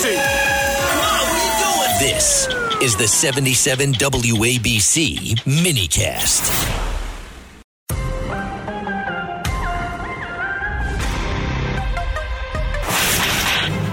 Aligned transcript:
Taxi! 0.00 0.16
This 2.02 2.48
is 2.80 2.96
the 2.96 3.06
77 3.06 3.92
WABC 3.94 5.36
minicast. 5.44 6.48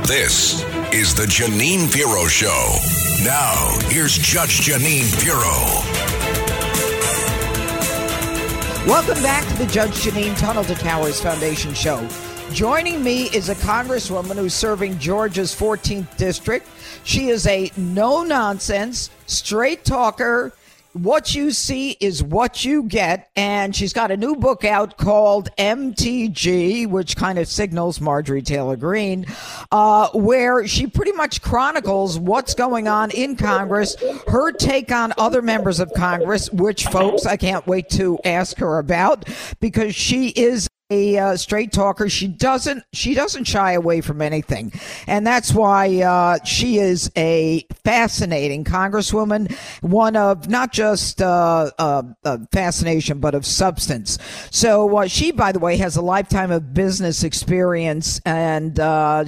This 0.07 0.63
is 0.93 1.13
the 1.13 1.23
Jeanine 1.23 1.91
Pirro 1.93 2.27
Show. 2.27 2.77
Now, 3.25 3.77
here's 3.89 4.17
Judge 4.17 4.61
Jeanine 4.61 5.11
Pirro. 5.21 5.83
Welcome 8.87 9.21
back 9.21 9.45
to 9.49 9.57
the 9.57 9.69
Judge 9.69 9.91
Jeanine 9.91 10.37
Tunnel 10.39 10.63
to 10.63 10.75
Towers 10.75 11.19
Foundation 11.19 11.73
Show. 11.73 12.07
Joining 12.53 13.03
me 13.03 13.23
is 13.25 13.49
a 13.49 13.55
congresswoman 13.55 14.35
who's 14.35 14.53
serving 14.53 14.97
Georgia's 14.97 15.53
14th 15.53 16.17
district. 16.17 16.67
She 17.03 17.27
is 17.27 17.45
a 17.45 17.71
no 17.77 18.23
nonsense, 18.23 19.11
straight 19.27 19.85
talker. 19.85 20.53
What 20.93 21.35
you 21.35 21.51
see 21.51 21.91
is 21.99 22.23
what 22.23 22.65
you 22.65 22.83
get. 22.83 23.29
And 23.35 23.75
she's 23.75 23.93
got 23.93 24.09
a 24.09 24.17
new 24.17 24.35
book 24.35 24.63
out 24.63 24.97
called 24.97 25.49
MTG, 25.57 26.87
which 26.87 27.15
kind 27.15 27.37
of 27.37 27.47
signals 27.47 28.01
Marjorie 28.01 28.41
Taylor 28.41 28.77
Greene, 28.77 29.27
uh, 29.71 30.09
where 30.13 30.65
she 30.67 30.87
pretty 30.87 31.11
much 31.11 31.43
chronicles 31.43 32.17
what's 32.17 32.55
going 32.55 32.87
on 32.87 33.11
in 33.11 33.35
Congress, 33.35 33.95
her 34.27 34.51
take 34.51 34.91
on 34.91 35.13
other 35.19 35.43
members 35.43 35.79
of 35.79 35.93
Congress, 35.93 36.51
which 36.51 36.85
folks 36.87 37.27
I 37.27 37.37
can't 37.37 37.67
wait 37.67 37.89
to 37.89 38.17
ask 38.25 38.57
her 38.57 38.79
about 38.79 39.27
because 39.59 39.93
she 39.93 40.29
is 40.29 40.67
a 40.89 41.17
uh, 41.17 41.35
straight 41.35 41.73
talker. 41.73 42.07
She 42.07 42.27
doesn't 42.27 42.83
she 42.93 43.13
doesn't 43.13 43.43
shy 43.43 43.73
away 43.73 44.01
from 44.01 44.21
anything, 44.21 44.71
and 45.05 45.27
that's 45.27 45.53
why 45.53 46.01
uh, 46.01 46.43
she 46.45 46.77
is 46.77 47.11
a 47.17 47.65
fascinating 47.83 48.63
congresswoman. 48.63 49.53
One 49.81 50.15
of 50.15 50.47
not 50.47 50.71
just 50.71 51.21
uh, 51.21 51.71
uh, 51.77 52.03
uh 52.23 52.37
fascination, 52.53 53.19
but 53.19 53.35
of 53.35 53.45
substance. 53.45 54.17
So 54.49 54.97
uh, 54.97 55.07
she, 55.07 55.31
by 55.31 55.51
the 55.51 55.59
way, 55.59 55.75
has 55.77 55.97
a 55.97 56.01
lifetime 56.01 56.51
of 56.51 56.73
business 56.73 57.23
experience, 57.23 58.21
and 58.25 58.77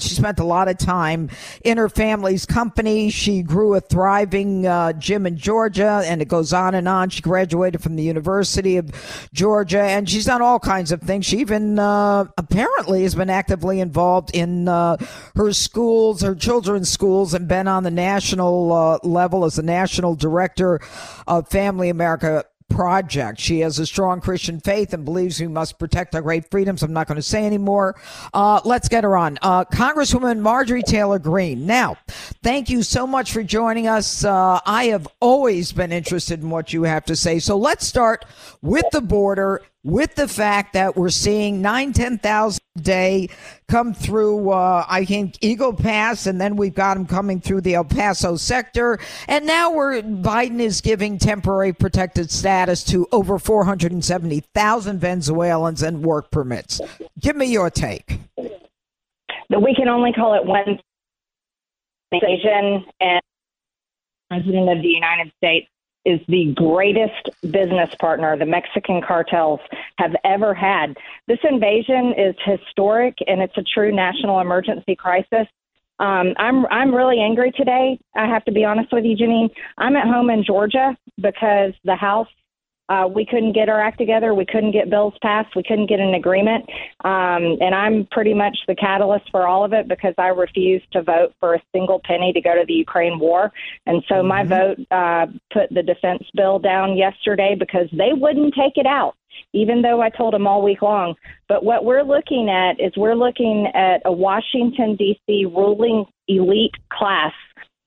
she 0.01 0.15
spent 0.15 0.39
a 0.39 0.45
lot 0.45 0.69
of 0.69 0.77
time 0.77 1.29
in 1.65 1.77
her 1.77 1.89
family's 1.89 2.45
company. 2.45 3.09
She 3.09 3.41
grew 3.41 3.75
a 3.75 3.81
thriving 3.81 4.63
gym 4.99 5.25
in 5.25 5.37
Georgia, 5.37 6.03
and 6.05 6.21
it 6.21 6.29
goes 6.29 6.53
on 6.53 6.73
and 6.75 6.87
on. 6.87 7.09
She 7.09 7.21
graduated 7.21 7.81
from 7.81 7.97
the 7.97 8.03
University 8.03 8.77
of 8.77 8.91
Georgia, 9.33 9.81
and 9.81 10.09
she's 10.09 10.25
done 10.25 10.41
all 10.41 10.59
kinds 10.59 10.93
of 10.93 11.01
things. 11.01 11.25
She 11.25 11.43
even 11.49 11.79
uh, 11.79 12.25
apparently 12.37 13.01
has 13.01 13.15
been 13.15 13.29
actively 13.29 13.79
involved 13.79 14.29
in 14.35 14.67
uh, 14.67 14.97
her 15.35 15.51
schools, 15.51 16.21
her 16.21 16.35
children's 16.35 16.89
schools, 16.89 17.33
and 17.33 17.47
been 17.47 17.67
on 17.67 17.83
the 17.83 17.91
national 17.91 18.71
uh, 18.71 18.99
level 19.01 19.45
as 19.45 19.55
the 19.55 19.63
national 19.63 20.15
director 20.15 20.79
of 21.27 21.47
Family 21.49 21.89
America 21.89 22.45
project. 22.69 23.39
She 23.39 23.61
has 23.61 23.79
a 23.79 23.85
strong 23.87 24.21
Christian 24.21 24.59
faith 24.59 24.93
and 24.93 25.03
believes 25.03 25.39
we 25.39 25.47
must 25.47 25.79
protect 25.79 26.13
our 26.13 26.21
great 26.21 26.51
freedoms. 26.51 26.83
I'm 26.83 26.93
not 26.93 27.07
going 27.07 27.15
to 27.15 27.21
say 27.23 27.43
anymore. 27.47 27.99
Uh, 28.31 28.61
let's 28.63 28.87
get 28.87 29.03
her 29.03 29.17
on. 29.17 29.39
Uh, 29.41 29.65
Congresswoman 29.65 30.39
Marjorie 30.39 30.83
Taylor 30.83 31.17
Greene. 31.17 31.65
Now, 31.65 31.97
thank 32.43 32.69
you 32.69 32.83
so 32.83 33.07
much 33.07 33.33
for 33.33 33.41
joining 33.41 33.87
us. 33.87 34.23
Uh, 34.23 34.59
I 34.67 34.85
have 34.85 35.07
always 35.19 35.71
been 35.71 35.91
interested 35.91 36.43
in 36.43 36.51
what 36.51 36.71
you 36.71 36.83
have 36.83 37.05
to 37.05 37.15
say. 37.15 37.39
So 37.39 37.57
let's 37.57 37.87
start 37.87 38.23
with 38.61 38.85
the 38.91 39.01
border 39.01 39.63
with 39.83 40.15
the 40.15 40.27
fact 40.27 40.73
that 40.73 40.97
we're 40.97 41.09
seeing 41.09 41.61
nine, 41.61 41.93
10,000 41.93 42.59
a 42.75 42.81
day 42.81 43.29
come 43.67 43.93
through, 43.93 44.51
uh, 44.51 44.85
I 44.87 45.05
think, 45.05 45.37
Eagle 45.41 45.73
Pass, 45.73 46.25
and 46.27 46.39
then 46.39 46.55
we've 46.55 46.73
got 46.73 46.95
them 46.95 47.05
coming 47.05 47.39
through 47.39 47.61
the 47.61 47.75
El 47.75 47.85
Paso 47.85 48.35
sector. 48.35 48.99
And 49.27 49.45
now 49.45 49.71
we're, 49.71 50.01
Biden 50.01 50.59
is 50.59 50.81
giving 50.81 51.17
temporary 51.17 51.71
protected 51.71 52.29
status 52.29 52.83
to 52.85 53.07
over 53.11 53.39
470,000 53.39 54.99
Venezuelans 54.99 55.81
and 55.81 56.03
work 56.03 56.29
permits. 56.31 56.81
Give 57.19 57.35
me 57.35 57.45
your 57.45 57.69
take. 57.69 58.19
We 58.37 59.73
can 59.75 59.87
only 59.87 60.11
call 60.13 60.35
it 60.35 60.45
one 60.45 60.79
and 62.11 63.21
President 64.29 64.69
of 64.69 64.81
the 64.81 64.87
United 64.87 65.31
States 65.37 65.67
is 66.05 66.19
the 66.27 66.53
greatest 66.55 67.29
business 67.51 67.93
partner 67.99 68.37
the 68.37 68.45
Mexican 68.45 69.01
cartels 69.01 69.59
have 69.97 70.15
ever 70.23 70.53
had. 70.53 70.95
This 71.27 71.39
invasion 71.43 72.13
is 72.17 72.35
historic 72.45 73.17
and 73.27 73.41
it's 73.41 73.57
a 73.57 73.63
true 73.63 73.93
national 73.93 74.39
emergency 74.39 74.95
crisis. 74.95 75.47
Um, 75.99 76.33
I'm 76.37 76.65
I'm 76.67 76.95
really 76.95 77.19
angry 77.19 77.51
today. 77.51 77.99
I 78.15 78.25
have 78.27 78.45
to 78.45 78.53
be 78.53 78.63
honest 78.63 78.93
with 78.93 79.03
you, 79.03 79.17
Jeanine. 79.17 79.49
I'm 79.77 79.97
at 79.97 80.07
home 80.07 80.29
in 80.29 80.45
Georgia 80.45 80.97
because 81.19 81.73
the 81.83 81.95
House 81.95 82.29
uh, 82.89 83.07
we 83.07 83.25
couldn't 83.25 83.53
get 83.53 83.69
our 83.69 83.79
act 83.79 83.97
together. 83.99 84.33
We 84.33 84.45
couldn't 84.45 84.71
get 84.71 84.89
bills 84.89 85.13
passed. 85.21 85.55
We 85.55 85.63
couldn't 85.63 85.87
get 85.87 85.99
an 85.99 86.15
agreement. 86.15 86.65
Um, 87.05 87.57
and 87.61 87.75
I'm 87.75 88.07
pretty 88.11 88.33
much 88.33 88.57
the 88.67 88.75
catalyst 88.75 89.29
for 89.29 89.47
all 89.47 89.63
of 89.63 89.73
it 89.73 89.87
because 89.87 90.15
I 90.17 90.27
refused 90.27 90.91
to 90.93 91.03
vote 91.03 91.33
for 91.39 91.53
a 91.53 91.61
single 91.73 92.01
penny 92.03 92.33
to 92.33 92.41
go 92.41 92.55
to 92.55 92.65
the 92.67 92.73
Ukraine 92.73 93.19
war. 93.19 93.51
And 93.85 94.03
so 94.07 94.15
mm-hmm. 94.15 94.27
my 94.27 94.43
vote 94.43 94.79
uh, 94.91 95.27
put 95.53 95.69
the 95.69 95.83
defense 95.83 96.23
bill 96.35 96.59
down 96.59 96.97
yesterday 96.97 97.55
because 97.57 97.87
they 97.91 98.11
wouldn't 98.13 98.55
take 98.55 98.73
it 98.77 98.87
out 98.87 99.15
even 99.53 99.81
though 99.81 100.01
I 100.01 100.09
told 100.09 100.33
them 100.33 100.47
all 100.47 100.63
week 100.63 100.81
long. 100.81 101.15
But 101.47 101.63
what 101.63 101.85
we're 101.85 102.03
looking 102.03 102.49
at 102.49 102.79
is 102.79 102.91
we're 102.97 103.15
looking 103.15 103.67
at 103.73 104.01
a 104.05 104.11
Washington, 104.11 104.95
D.C. 104.95 105.45
ruling 105.45 106.05
elite 106.27 106.75
class 106.91 107.33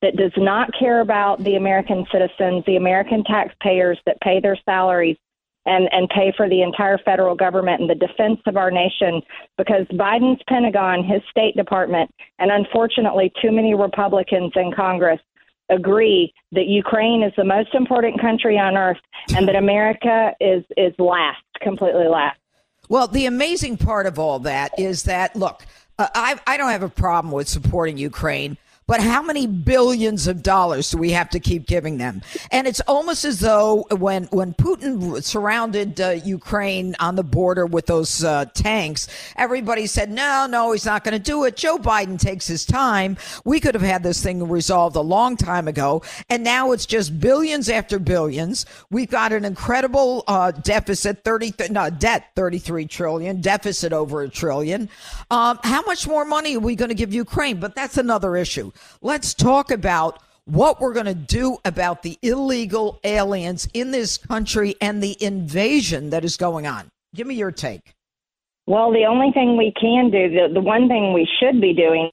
that 0.03 0.17
does 0.17 0.33
not 0.37 0.69
care 0.79 1.01
about 1.01 1.43
the 1.45 1.55
American 1.55 2.05
citizens, 2.13 2.65
the 2.67 2.77
American 2.77 3.25
taxpayers 3.25 3.99
that 4.05 4.21
pay 4.21 4.41
their 4.41 4.59
salaries 4.65 5.17
and, 5.65 5.89
and 5.93 6.09
pay 6.09 6.33
for 6.37 6.49
the 6.49 6.61
entire 6.61 6.99
federal 6.99 7.37
government 7.37 7.81
and 7.81 7.89
the 7.89 7.95
defense 7.95 8.41
of 8.47 8.57
our 8.57 8.71
nation 8.71 9.23
because 9.57 9.87
Biden's 9.93 10.43
Pentagon, 10.49 11.05
his 11.05 11.23
State 11.31 11.57
Department, 11.57 12.13
and 12.41 12.51
unfortunately 12.51 13.33
too 13.41 13.53
many 13.53 13.75
Republicans 13.75 14.53
in 14.57 14.73
Congress 14.75 15.21
agree 15.71 16.33
that 16.51 16.67
Ukraine 16.67 17.23
is 17.23 17.33
the 17.37 17.45
most 17.45 17.75
important 17.75 18.21
country 18.21 18.59
on 18.59 18.77
earth 18.77 18.99
and 19.37 19.47
that 19.47 19.57
America 19.57 20.33
is 20.41 20.65
is 20.77 20.93
last, 20.99 21.43
completely 21.61 22.09
last. 22.09 22.39
Well, 22.89 23.07
the 23.07 23.27
amazing 23.27 23.77
part 23.77 24.07
of 24.07 24.19
all 24.19 24.41
that 24.41 24.73
is 24.79 25.05
that 25.05 25.37
look, 25.37 25.65
uh, 25.99 26.09
I 26.13 26.41
I 26.47 26.57
don't 26.57 26.71
have 26.71 26.83
a 26.83 26.89
problem 26.89 27.33
with 27.33 27.49
supporting 27.49 27.97
Ukraine. 27.97 28.59
But 28.93 29.01
how 29.01 29.23
many 29.23 29.47
billions 29.47 30.27
of 30.27 30.43
dollars 30.43 30.91
do 30.91 30.99
we 30.99 31.13
have 31.13 31.31
to 31.31 31.41
keep 31.41 31.67
giving 31.67 31.97
them? 31.97 32.21
And 32.51 32.67
it's 32.67 32.83
almost 32.83 33.25
as 33.25 33.41
though 33.41 33.87
when 33.91 34.25
when 34.25 34.53
Putin 34.53 35.25
surrounded 35.25 35.99
uh, 35.99 36.11
Ukraine 36.23 36.95
on 37.01 37.17
the 37.17 37.23
border 37.23 37.65
with 37.65 37.87
those 37.87 38.23
uh, 38.23 38.45
tanks, 38.53 39.09
everybody 39.37 39.87
said, 39.87 40.11
"No, 40.11 40.47
no, 40.47 40.73
he's 40.73 40.85
not 40.85 41.05
going 41.05 41.15
to 41.15 41.19
do 41.19 41.45
it." 41.45 41.57
Joe 41.57 41.79
Biden 41.79 42.21
takes 42.21 42.47
his 42.47 42.67
time. 42.67 43.17
We 43.47 43.61
could 43.61 43.75
have 43.75 43.83
had 43.83 44.03
this 44.03 44.23
thing 44.23 44.47
resolved 44.47 44.95
a 44.97 45.01
long 45.01 45.39
time 45.39 45.69
ago, 45.69 46.03
and 46.29 46.45
now 46.45 46.73
it's 46.73 46.85
just 46.85 47.19
billions 47.19 47.71
after 47.71 47.99
billions. 47.99 48.67
We've 48.91 49.09
got 49.09 49.33
an 49.33 49.47
incredible 49.47 50.23
uh, 50.29 50.51
deficit, 50.51 51.25
thirty 51.25 51.55
no 51.71 51.89
debt, 51.89 52.27
thirty 52.37 52.59
three 52.59 52.85
trillion, 52.85 53.41
deficit 53.41 53.95
over 53.95 54.21
a 54.21 54.29
trillion. 54.29 54.91
Um, 55.31 55.59
how 55.65 55.81
much 55.81 56.07
more 56.07 56.27
money 56.27 56.57
are 56.57 56.61
we 56.61 56.77
going 56.77 56.91
to 56.91 56.95
give 56.95 57.15
Ukraine? 57.15 57.59
But 57.59 57.75
that's 57.75 57.97
another 57.97 58.37
issue. 58.37 58.71
Let's 59.01 59.35
talk 59.35 59.71
about 59.71 60.23
what 60.45 60.81
we're 60.81 60.93
going 60.93 61.07
to 61.07 61.15
do 61.15 61.59
about 61.65 62.03
the 62.03 62.19
illegal 62.23 62.99
aliens 63.05 63.69
in 63.75 63.91
this 63.91 64.17
country 64.17 64.75
and 64.81 65.03
the 65.03 65.23
invasion 65.23 66.11
that 66.11 66.25
is 66.25 66.37
going 66.37 66.67
on. 66.67 66.89
Give 67.15 67.27
me 67.27 67.35
your 67.35 67.53
take. 67.53 67.95
Well, 68.67 68.93
the 68.93 69.07
only 69.07 69.33
thing 69.33 69.57
we 69.57 69.73
can 69.79 70.11
do, 70.11 70.29
the, 70.29 70.55
the 70.55 70.61
one 70.61 70.89
thing 70.89 71.13
we 71.13 71.29
should 71.41 71.61
be 71.61 71.75
doing, 71.75 72.11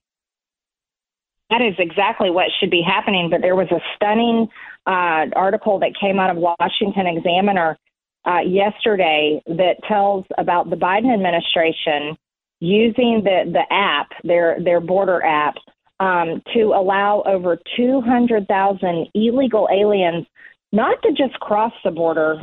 that 1.50 1.62
is 1.62 1.75
exactly 1.80 2.30
what 2.30 2.48
should 2.60 2.72
be 2.72 2.83
happening. 2.86 3.30
But 3.30 3.42
there 3.42 3.56
was 3.56 3.68
a 3.72 3.80
stunning 3.95 4.48
uh, 4.86 5.27
article 5.36 5.80
that 5.80 5.94
came 6.00 6.19
out 6.19 6.30
of 6.30 6.38
Washington 6.38 7.07
Examiner 7.07 7.77
uh, 8.25 8.39
yesterday 8.39 9.42
that 9.48 9.75
tells 9.88 10.25
about 10.38 10.69
the 10.69 10.75
Biden 10.75 11.13
administration 11.13 12.18
using 12.60 13.22
the 13.24 13.51
the 13.51 13.63
app, 13.74 14.10
their 14.24 14.57
their 14.63 14.81
border 14.81 15.24
app, 15.24 15.56
um, 16.00 16.42
to 16.54 16.74
allow 16.75 17.24
over 17.25 17.57
200,000 17.75 19.07
illegal 19.13 19.68
aliens 19.72 20.25
not 20.72 21.01
to 21.01 21.10
just 21.12 21.40
cross 21.40 21.74
the 21.84 21.92
border, 21.92 22.40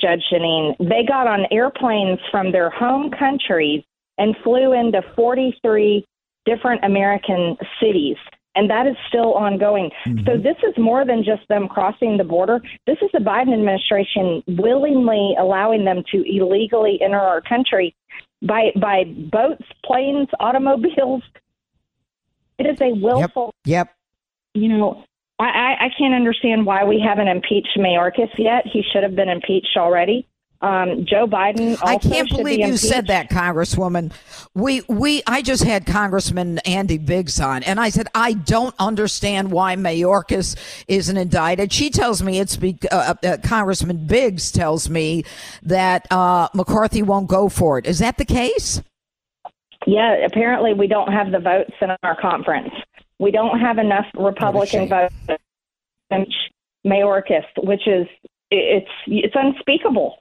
Judge 0.00 0.22
Jeanine. 0.32 0.76
They 0.78 1.04
got 1.06 1.26
on 1.26 1.46
airplanes 1.50 2.18
from 2.30 2.52
their 2.52 2.70
home 2.70 3.10
countries 3.10 3.82
and 4.18 4.36
flew 4.42 4.72
into 4.72 5.02
43 5.16 6.04
different 6.44 6.84
American 6.84 7.56
cities. 7.80 8.16
And 8.56 8.68
that 8.68 8.86
is 8.86 8.96
still 9.08 9.34
ongoing. 9.34 9.90
Mm-hmm. 10.04 10.26
So, 10.26 10.36
this 10.36 10.56
is 10.68 10.74
more 10.76 11.06
than 11.06 11.22
just 11.22 11.46
them 11.48 11.68
crossing 11.68 12.16
the 12.16 12.24
border. 12.24 12.60
This 12.84 12.98
is 13.00 13.08
the 13.12 13.20
Biden 13.20 13.52
administration 13.52 14.42
willingly 14.48 15.36
allowing 15.38 15.84
them 15.84 16.02
to 16.10 16.24
illegally 16.26 16.98
enter 17.00 17.20
our 17.20 17.40
country 17.42 17.94
by, 18.42 18.72
by 18.80 19.04
boats, 19.30 19.62
planes, 19.84 20.26
automobiles. 20.40 21.22
It 22.60 22.66
is 22.66 22.80
a 22.80 22.92
willful. 22.92 23.54
Yep. 23.64 23.88
yep. 23.88 23.94
You 24.54 24.68
know, 24.68 25.04
I, 25.38 25.76
I 25.80 25.88
can't 25.96 26.12
understand 26.14 26.66
why 26.66 26.84
we 26.84 27.00
haven't 27.00 27.28
impeached 27.28 27.78
Mayorkas 27.78 28.28
yet. 28.36 28.66
He 28.66 28.84
should 28.92 29.02
have 29.02 29.16
been 29.16 29.30
impeached 29.30 29.76
already. 29.76 30.26
Um, 30.62 31.06
Joe 31.06 31.26
Biden. 31.26 31.78
I 31.82 31.96
can't 31.96 32.28
believe 32.28 32.58
be 32.58 32.66
you 32.66 32.76
said 32.76 33.06
that, 33.06 33.30
Congresswoman. 33.30 34.12
We 34.52 34.82
we 34.88 35.22
I 35.26 35.40
just 35.40 35.64
had 35.64 35.86
Congressman 35.86 36.58
Andy 36.66 36.98
Biggs 36.98 37.40
on, 37.40 37.62
and 37.62 37.80
I 37.80 37.88
said 37.88 38.08
I 38.14 38.34
don't 38.34 38.74
understand 38.78 39.50
why 39.50 39.74
Mayorkas 39.76 40.56
isn't 40.86 41.16
indicted. 41.16 41.72
She 41.72 41.88
tells 41.88 42.22
me 42.22 42.40
it's 42.40 42.56
be, 42.56 42.78
uh, 42.92 43.14
uh, 43.24 43.38
Congressman 43.42 44.06
Biggs 44.06 44.52
tells 44.52 44.90
me 44.90 45.24
that 45.62 46.06
uh, 46.12 46.48
McCarthy 46.52 47.00
won't 47.00 47.28
go 47.28 47.48
for 47.48 47.78
it. 47.78 47.86
Is 47.86 48.00
that 48.00 48.18
the 48.18 48.26
case? 48.26 48.82
Yeah, 49.86 50.14
apparently 50.24 50.74
we 50.74 50.86
don't 50.86 51.12
have 51.12 51.30
the 51.32 51.38
votes 51.38 51.72
in 51.80 51.90
our 52.02 52.20
conference. 52.20 52.70
We 53.18 53.30
don't 53.30 53.58
have 53.58 53.78
enough 53.78 54.06
Republican 54.14 54.88
votes 54.88 55.14
in 56.10 56.26
Mayorkas, 56.86 57.44
which 57.58 57.86
is 57.86 58.06
it's 58.50 58.90
it's 59.06 59.34
unspeakable. 59.34 60.16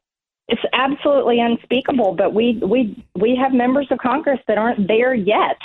It's 0.47 0.61
absolutely 0.73 1.39
unspeakable. 1.39 2.15
But 2.15 2.33
we 2.33 2.59
we 2.65 3.05
we 3.15 3.35
have 3.35 3.53
members 3.53 3.87
of 3.91 3.99
Congress 3.99 4.39
that 4.47 4.57
aren't 4.57 4.87
there 4.87 5.13
yet, 5.13 5.57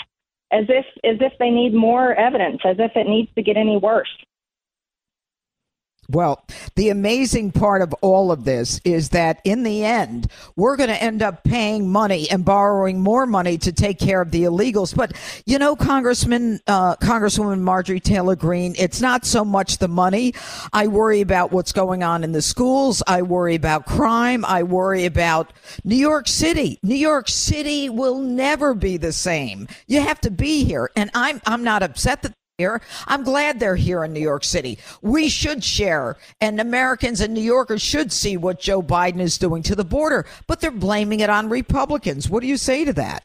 as 0.52 0.64
if 0.68 0.84
as 1.04 1.18
if 1.20 1.32
they 1.38 1.50
need 1.50 1.74
more 1.74 2.14
evidence, 2.14 2.60
as 2.64 2.76
if 2.78 2.92
it 2.96 3.06
needs 3.06 3.30
to 3.34 3.42
get 3.42 3.56
any 3.56 3.76
worse. 3.76 4.10
Well, 6.08 6.44
the 6.74 6.90
amazing 6.90 7.52
part 7.52 7.82
of 7.82 7.94
all 8.00 8.30
of 8.30 8.44
this 8.44 8.80
is 8.84 9.10
that 9.10 9.40
in 9.44 9.62
the 9.62 9.84
end, 9.84 10.28
we're 10.56 10.76
going 10.76 10.90
to 10.90 11.02
end 11.02 11.22
up 11.22 11.44
paying 11.44 11.90
money 11.90 12.30
and 12.30 12.44
borrowing 12.44 13.00
more 13.00 13.26
money 13.26 13.58
to 13.58 13.72
take 13.72 13.98
care 13.98 14.20
of 14.20 14.30
the 14.30 14.44
illegals. 14.44 14.94
But 14.94 15.12
you 15.46 15.58
know, 15.58 15.76
Congressman, 15.76 16.60
uh, 16.66 16.96
Congresswoman 16.96 17.60
Marjorie 17.60 18.00
Taylor 18.00 18.36
Greene, 18.36 18.74
it's 18.78 19.00
not 19.00 19.24
so 19.24 19.44
much 19.44 19.78
the 19.78 19.88
money. 19.88 20.34
I 20.72 20.86
worry 20.86 21.20
about 21.20 21.52
what's 21.52 21.72
going 21.72 22.02
on 22.02 22.24
in 22.24 22.32
the 22.32 22.42
schools. 22.42 23.02
I 23.06 23.22
worry 23.22 23.54
about 23.54 23.86
crime. 23.86 24.44
I 24.44 24.62
worry 24.62 25.06
about 25.06 25.52
New 25.84 25.96
York 25.96 26.28
City. 26.28 26.78
New 26.82 26.94
York 26.94 27.28
City 27.28 27.88
will 27.88 28.18
never 28.18 28.74
be 28.74 28.96
the 28.96 29.12
same. 29.12 29.68
You 29.86 30.00
have 30.00 30.20
to 30.20 30.30
be 30.30 30.64
here, 30.64 30.90
and 30.96 31.10
I'm 31.14 31.40
I'm 31.46 31.64
not 31.64 31.82
upset 31.82 32.22
that 32.22 32.34
here. 32.58 32.80
I'm 33.08 33.24
glad 33.24 33.58
they're 33.58 33.74
here 33.74 34.04
in 34.04 34.12
New 34.12 34.20
York 34.20 34.44
City. 34.44 34.78
We 35.02 35.28
should 35.28 35.64
share, 35.64 36.16
and 36.40 36.60
Americans 36.60 37.20
and 37.20 37.34
New 37.34 37.42
Yorkers 37.42 37.82
should 37.82 38.12
see 38.12 38.36
what 38.36 38.60
Joe 38.60 38.80
Biden 38.80 39.18
is 39.18 39.38
doing 39.38 39.64
to 39.64 39.74
the 39.74 39.84
border, 39.84 40.24
but 40.46 40.60
they're 40.60 40.70
blaming 40.70 41.18
it 41.18 41.30
on 41.30 41.48
Republicans. 41.48 42.30
What 42.30 42.42
do 42.42 42.46
you 42.46 42.56
say 42.56 42.84
to 42.84 42.92
that? 42.92 43.24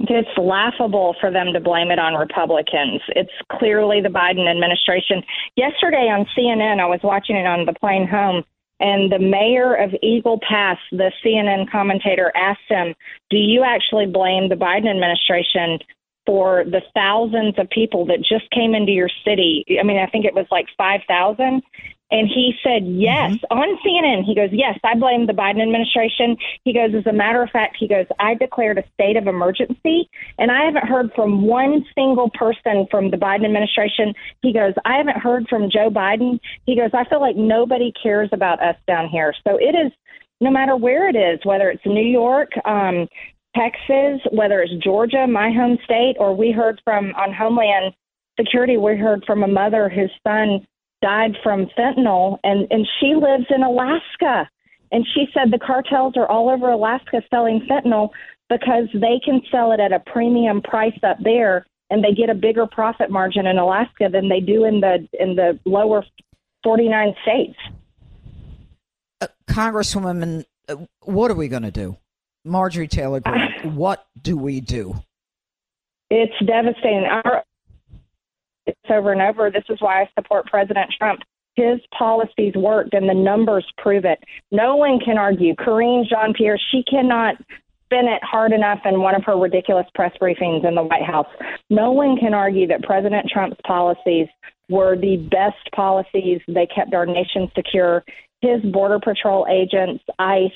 It's 0.00 0.28
laughable 0.36 1.16
for 1.18 1.30
them 1.30 1.54
to 1.54 1.60
blame 1.60 1.90
it 1.90 1.98
on 1.98 2.12
Republicans. 2.12 3.00
It's 3.08 3.32
clearly 3.52 4.02
the 4.02 4.10
Biden 4.10 4.50
administration. 4.50 5.22
Yesterday 5.56 6.10
on 6.12 6.26
CNN, 6.36 6.78
I 6.78 6.86
was 6.86 7.00
watching 7.02 7.36
it 7.36 7.46
on 7.46 7.64
the 7.64 7.72
plane 7.72 8.06
home, 8.06 8.44
and 8.80 9.10
the 9.10 9.18
mayor 9.18 9.74
of 9.74 9.94
Eagle 10.02 10.38
Pass, 10.46 10.76
the 10.92 11.10
CNN 11.24 11.70
commentator, 11.72 12.30
asked 12.36 12.68
him, 12.68 12.94
Do 13.30 13.38
you 13.38 13.64
actually 13.64 14.04
blame 14.04 14.50
the 14.50 14.56
Biden 14.56 14.90
administration 14.90 15.78
for 16.26 16.64
the 16.64 16.82
thousands 16.92 17.54
of 17.58 17.70
people 17.70 18.04
that 18.06 18.18
just 18.18 18.50
came 18.50 18.74
into 18.74 18.92
your 18.92 19.10
city. 19.24 19.64
I 19.80 19.84
mean, 19.84 19.98
I 19.98 20.06
think 20.06 20.24
it 20.24 20.34
was 20.34 20.46
like 20.50 20.66
5,000. 20.76 21.62
And 22.08 22.28
he 22.28 22.54
said, 22.62 22.86
yes, 22.86 23.32
mm-hmm. 23.32 23.58
on 23.58 23.78
CNN. 23.84 24.24
He 24.24 24.34
goes, 24.34 24.50
yes, 24.52 24.78
I 24.84 24.94
blame 24.94 25.26
the 25.26 25.32
Biden 25.32 25.60
administration. 25.60 26.36
He 26.64 26.72
goes, 26.72 26.94
as 26.94 27.06
a 27.06 27.12
matter 27.12 27.42
of 27.42 27.50
fact, 27.50 27.76
he 27.78 27.88
goes, 27.88 28.06
I 28.20 28.34
declared 28.34 28.78
a 28.78 28.84
state 28.94 29.16
of 29.16 29.26
emergency. 29.26 30.08
And 30.38 30.50
I 30.52 30.64
haven't 30.64 30.86
heard 30.86 31.10
from 31.16 31.42
one 31.42 31.84
single 31.96 32.30
person 32.30 32.86
from 32.90 33.10
the 33.10 33.16
Biden 33.16 33.44
administration. 33.44 34.14
He 34.42 34.52
goes, 34.52 34.74
I 34.84 34.96
haven't 34.98 35.18
heard 35.18 35.48
from 35.48 35.68
Joe 35.68 35.90
Biden. 35.90 36.38
He 36.64 36.76
goes, 36.76 36.90
I 36.94 37.08
feel 37.08 37.20
like 37.20 37.36
nobody 37.36 37.92
cares 38.00 38.30
about 38.32 38.62
us 38.62 38.76
down 38.86 39.08
here. 39.08 39.34
So 39.44 39.56
it 39.56 39.74
is 39.74 39.90
no 40.40 40.50
matter 40.50 40.76
where 40.76 41.08
it 41.08 41.16
is, 41.16 41.40
whether 41.44 41.70
it's 41.70 41.84
New 41.86 42.06
York, 42.06 42.50
um, 42.64 43.08
Texas, 43.56 44.20
whether 44.32 44.60
it's 44.60 44.84
Georgia, 44.84 45.26
my 45.26 45.50
home 45.50 45.78
state, 45.84 46.16
or 46.18 46.36
we 46.36 46.52
heard 46.52 46.80
from 46.84 47.12
on 47.14 47.32
Homeland 47.32 47.94
Security, 48.38 48.76
we 48.76 48.96
heard 48.96 49.24
from 49.26 49.42
a 49.42 49.48
mother 49.48 49.88
whose 49.88 50.12
son 50.22 50.66
died 51.00 51.32
from 51.42 51.66
fentanyl, 51.78 52.38
and 52.44 52.66
and 52.70 52.86
she 53.00 53.14
lives 53.14 53.46
in 53.48 53.62
Alaska, 53.62 54.48
and 54.92 55.06
she 55.14 55.26
said 55.32 55.50
the 55.50 55.58
cartels 55.58 56.14
are 56.16 56.28
all 56.28 56.50
over 56.50 56.70
Alaska 56.70 57.22
selling 57.30 57.66
fentanyl 57.68 58.10
because 58.50 58.88
they 58.92 59.18
can 59.24 59.40
sell 59.50 59.72
it 59.72 59.80
at 59.80 59.92
a 59.92 60.00
premium 60.10 60.60
price 60.60 60.98
up 61.02 61.16
there, 61.24 61.66
and 61.88 62.04
they 62.04 62.12
get 62.12 62.28
a 62.28 62.34
bigger 62.34 62.66
profit 62.66 63.10
margin 63.10 63.46
in 63.46 63.58
Alaska 63.58 64.08
than 64.12 64.28
they 64.28 64.40
do 64.40 64.64
in 64.64 64.80
the 64.80 65.08
in 65.18 65.34
the 65.34 65.58
lower 65.64 66.04
forty 66.62 66.88
nine 66.88 67.14
states. 67.22 67.56
Uh, 69.22 69.28
Congresswoman, 69.48 70.44
uh, 70.68 70.76
what 71.04 71.30
are 71.30 71.34
we 71.34 71.48
going 71.48 71.62
to 71.62 71.70
do? 71.70 71.96
Marjorie 72.46 72.88
Taylor 72.88 73.20
Greene, 73.20 73.50
what 73.74 74.06
do 74.22 74.36
we 74.36 74.60
do? 74.60 74.94
It's 76.10 76.32
devastating. 76.46 77.04
Our, 77.04 77.42
it's 78.66 78.78
over 78.88 79.12
and 79.12 79.20
over. 79.20 79.50
This 79.50 79.64
is 79.68 79.80
why 79.80 80.02
I 80.02 80.10
support 80.18 80.46
President 80.46 80.90
Trump. 80.96 81.20
His 81.56 81.80
policies 81.96 82.52
worked, 82.54 82.94
and 82.94 83.08
the 83.08 83.14
numbers 83.14 83.66
prove 83.78 84.04
it. 84.04 84.22
No 84.52 84.76
one 84.76 85.00
can 85.00 85.18
argue. 85.18 85.54
Karine 85.56 86.06
Jean 86.08 86.34
Pierre, 86.34 86.58
she 86.70 86.82
cannot 86.88 87.36
spin 87.86 88.06
it 88.06 88.22
hard 88.22 88.52
enough 88.52 88.80
in 88.84 89.00
one 89.00 89.14
of 89.14 89.24
her 89.24 89.36
ridiculous 89.36 89.86
press 89.94 90.12
briefings 90.20 90.66
in 90.66 90.74
the 90.74 90.82
White 90.82 91.04
House. 91.04 91.28
No 91.70 91.92
one 91.92 92.16
can 92.18 92.34
argue 92.34 92.66
that 92.66 92.82
President 92.82 93.26
Trump's 93.32 93.60
policies 93.66 94.26
were 94.68 94.96
the 94.96 95.16
best 95.30 95.72
policies. 95.74 96.40
They 96.46 96.66
kept 96.66 96.94
our 96.94 97.06
nation 97.06 97.50
secure. 97.54 98.04
His 98.42 98.60
Border 98.70 98.98
Patrol 98.98 99.46
agents, 99.48 100.04
ICE, 100.18 100.52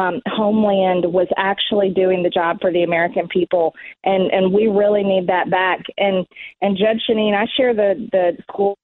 um, 0.00 0.20
Homeland 0.26 1.04
was 1.12 1.28
actually 1.36 1.90
doing 1.90 2.22
the 2.22 2.30
job 2.30 2.58
for 2.60 2.72
the 2.72 2.82
American 2.82 3.28
people, 3.28 3.74
and 4.04 4.30
and 4.32 4.52
we 4.52 4.66
really 4.66 5.02
need 5.02 5.26
that 5.28 5.50
back. 5.50 5.80
And 5.98 6.26
and 6.62 6.76
Judge 6.76 7.02
Jeanine, 7.08 7.34
I 7.34 7.46
share 7.56 7.74
the 7.74 8.08
the 8.12 8.42
school. 8.42 8.76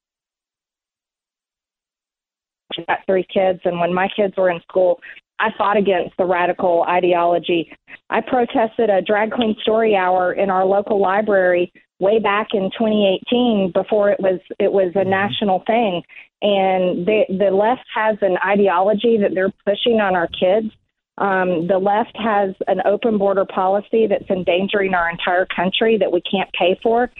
I've 2.79 2.87
got 2.87 2.99
three 3.07 3.27
kids, 3.33 3.61
and 3.65 3.81
when 3.81 3.95
my 3.95 4.09
kids 4.15 4.35
were 4.37 4.51
in 4.51 4.61
school, 4.69 5.01
I 5.39 5.49
fought 5.57 5.77
against 5.77 6.17
the 6.19 6.27
radical 6.27 6.85
ideology. 6.89 7.73
I 8.11 8.21
protested 8.21 8.91
a 8.91 9.01
drag 9.03 9.33
queen 9.33 9.57
story 9.63 9.97
hour 9.97 10.35
in 10.35 10.51
our 10.51 10.65
local 10.65 11.01
library 11.01 11.73
way 11.99 12.19
back 12.19 12.49
in 12.53 12.71
2018 12.79 13.73
before 13.73 14.11
it 14.11 14.21
was 14.21 14.39
it 14.59 14.71
was 14.71 14.93
a 14.97 15.05
national 15.05 15.63
thing 15.67 16.03
and 16.43 17.07
the 17.07 17.23
the 17.29 17.51
left 17.51 17.87
has 17.95 18.19
an 18.21 18.37
ideology 18.45 19.17
that 19.17 19.31
they're 19.33 19.53
pushing 19.65 19.99
on 19.99 20.15
our 20.15 20.29
kids 20.29 20.71
um, 21.19 21.67
the 21.67 21.79
left 21.79 22.17
has 22.17 22.55
an 22.67 22.81
open 22.85 23.19
border 23.19 23.45
policy 23.45 24.07
that's 24.07 24.29
endangering 24.29 24.95
our 24.95 25.11
entire 25.11 25.47
country 25.47 25.97
that 25.99 26.13
we 26.13 26.21
can't 26.21 26.51
pay 26.53 26.79
for, 26.83 27.11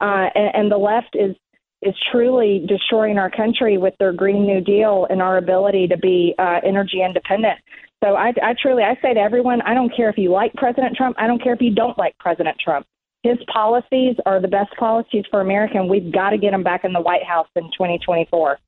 uh, 0.00 0.28
and, 0.34 0.54
and 0.54 0.72
the 0.72 0.78
left 0.78 1.14
is 1.14 1.34
is 1.82 1.94
truly 2.10 2.64
destroying 2.66 3.18
our 3.18 3.30
country 3.30 3.76
with 3.76 3.94
their 3.98 4.12
Green 4.12 4.46
New 4.46 4.60
Deal 4.60 5.06
and 5.10 5.20
our 5.20 5.36
ability 5.36 5.86
to 5.88 5.96
be 5.98 6.34
uh, 6.38 6.60
energy 6.64 7.02
independent. 7.04 7.58
So 8.02 8.14
I, 8.14 8.32
I 8.42 8.54
truly 8.60 8.82
I 8.82 8.96
say 9.02 9.14
to 9.14 9.20
everyone, 9.20 9.60
I 9.62 9.74
don't 9.74 9.94
care 9.94 10.08
if 10.08 10.16
you 10.18 10.30
like 10.30 10.52
President 10.54 10.96
Trump, 10.96 11.16
I 11.18 11.26
don't 11.26 11.42
care 11.42 11.52
if 11.52 11.60
you 11.60 11.74
don't 11.74 11.96
like 11.98 12.16
President 12.18 12.56
Trump. 12.62 12.86
His 13.22 13.38
policies 13.52 14.16
are 14.24 14.40
the 14.40 14.48
best 14.48 14.70
policies 14.78 15.24
for 15.30 15.40
America, 15.40 15.78
and 15.78 15.88
we've 15.88 16.12
got 16.12 16.30
to 16.30 16.38
get 16.38 16.52
him 16.52 16.62
back 16.62 16.84
in 16.84 16.92
the 16.92 17.00
White 17.00 17.24
House 17.24 17.48
in 17.56 17.64
2024. 17.64 18.58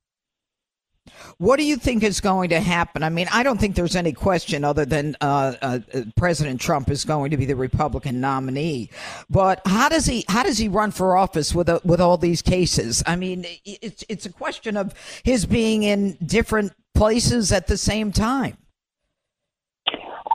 What 1.39 1.59
do 1.59 1.65
you 1.65 1.77
think 1.77 2.03
is 2.03 2.21
going 2.21 2.51
to 2.51 2.61
happen? 2.61 3.03
I 3.03 3.09
mean, 3.09 3.29
I 3.33 3.43
don't 3.43 3.59
think 3.59 3.77
there's 3.77 3.97
any 3.97 4.13
question 4.13 4.65
other 4.65 4.85
than 4.85 5.17
uh, 5.21 5.55
uh, 5.63 5.79
President 6.17 6.61
Trump 6.61 6.91
is 6.91 7.05
going 7.05 7.31
to 7.31 7.37
be 7.37 7.45
the 7.45 7.57
Republican 7.57 8.21
nominee. 8.21 8.91
But 9.31 9.61
how 9.67 9.89
does 9.89 10.07
he 10.07 10.25
how 10.29 10.43
does 10.43 10.59
he 10.59 10.69
run 10.69 10.91
for 10.91 11.17
office 11.17 11.55
with 11.55 11.69
a, 11.69 11.81
with 11.85 12.01
all 12.01 12.17
these 12.17 12.43
cases? 12.43 13.03
I 13.07 13.17
mean, 13.17 13.47
it's 13.65 14.05
it's 14.09 14.27
a 14.27 14.33
question 14.33 14.77
of 14.77 14.95
his 15.25 15.47
being 15.47 15.83
in 15.83 16.17
different 16.25 16.73
places 16.95 17.53
at 17.53 17.67
the 17.67 17.77
same 17.77 18.13
time. 18.13 18.57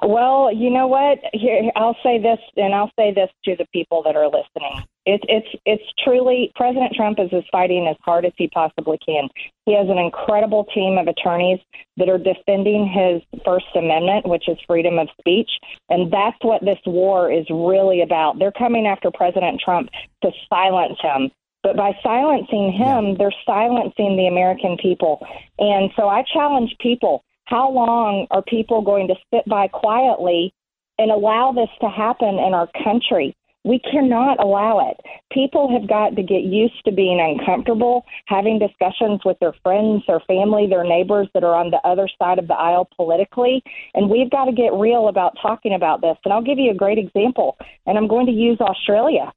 Well, 0.05 0.51
you 0.53 0.69
know 0.69 0.87
what? 0.87 1.19
Here, 1.31 1.71
I'll 1.75 1.97
say 2.03 2.19
this, 2.19 2.39
and 2.57 2.73
I'll 2.73 2.91
say 2.99 3.13
this 3.13 3.29
to 3.45 3.55
the 3.55 3.65
people 3.71 4.03
that 4.03 4.15
are 4.15 4.25
listening. 4.25 4.83
It's 5.05 5.23
it's 5.27 5.47
it's 5.65 5.83
truly 6.03 6.51
President 6.55 6.93
Trump 6.95 7.19
is, 7.19 7.29
is 7.31 7.43
fighting 7.51 7.87
as 7.87 7.97
hard 8.01 8.25
as 8.25 8.31
he 8.37 8.47
possibly 8.47 8.97
can. 9.05 9.27
He 9.65 9.75
has 9.75 9.89
an 9.89 9.97
incredible 9.97 10.65
team 10.73 10.97
of 10.97 11.07
attorneys 11.07 11.59
that 11.97 12.09
are 12.09 12.17
defending 12.17 12.87
his 12.87 13.21
First 13.43 13.65
Amendment, 13.75 14.27
which 14.27 14.47
is 14.47 14.57
freedom 14.65 14.99
of 14.99 15.09
speech, 15.19 15.49
and 15.89 16.11
that's 16.11 16.37
what 16.41 16.63
this 16.63 16.79
war 16.85 17.31
is 17.31 17.45
really 17.49 18.01
about. 18.01 18.39
They're 18.39 18.53
coming 18.53 18.87
after 18.87 19.11
President 19.11 19.59
Trump 19.59 19.89
to 20.23 20.31
silence 20.49 20.97
him. 21.01 21.31
But 21.63 21.77
by 21.77 21.97
silencing 22.03 22.73
him, 22.73 23.15
they're 23.17 23.31
silencing 23.45 24.17
the 24.17 24.27
American 24.27 24.77
people. 24.77 25.25
And 25.59 25.91
so 25.95 26.09
I 26.09 26.23
challenge 26.33 26.75
people 26.79 27.23
how 27.45 27.69
long 27.69 28.27
are 28.31 28.41
people 28.41 28.81
going 28.81 29.07
to 29.07 29.15
sit 29.33 29.45
by 29.47 29.67
quietly 29.67 30.53
and 30.97 31.11
allow 31.11 31.51
this 31.51 31.69
to 31.81 31.89
happen 31.89 32.39
in 32.39 32.53
our 32.53 32.69
country? 32.83 33.35
We 33.63 33.79
cannot 33.79 34.43
allow 34.43 34.89
it. 34.89 34.97
People 35.31 35.71
have 35.71 35.87
got 35.87 36.15
to 36.15 36.23
get 36.23 36.43
used 36.43 36.83
to 36.85 36.91
being 36.91 37.19
uncomfortable, 37.19 38.03
having 38.27 38.59
discussions 38.59 39.21
with 39.23 39.37
their 39.39 39.53
friends, 39.63 40.03
their 40.05 40.19
family, 40.21 40.67
their 40.67 40.83
neighbors 40.83 41.29
that 41.33 41.43
are 41.43 41.55
on 41.55 41.71
the 41.71 41.79
other 41.87 42.09
side 42.19 42.39
of 42.39 42.47
the 42.47 42.55
aisle 42.55 42.89
politically. 42.95 43.63
And 43.93 44.09
we've 44.09 44.29
got 44.29 44.45
to 44.45 44.51
get 44.51 44.73
real 44.73 45.07
about 45.07 45.37
talking 45.41 45.73
about 45.73 46.01
this. 46.01 46.17
And 46.25 46.33
I'll 46.33 46.43
give 46.43 46.59
you 46.59 46.71
a 46.71 46.75
great 46.75 46.97
example, 46.97 47.57
and 47.85 47.97
I'm 47.97 48.07
going 48.07 48.25
to 48.25 48.33
use 48.33 48.59
Australia. 48.59 49.31